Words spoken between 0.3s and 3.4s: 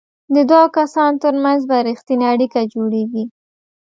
د دوو کسانو ترمنځ به ریښتینې اړیکه جوړیږي.